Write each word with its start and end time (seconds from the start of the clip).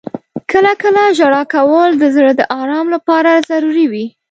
•کله 0.51 0.71
کله 0.81 1.01
ژړا 1.17 1.43
کول 1.53 1.89
د 1.97 2.03
زړه 2.15 2.31
د 2.39 2.41
آرام 2.61 2.85
لپاره 2.95 3.43
ضروري 3.49 3.85
وي. 3.91 4.05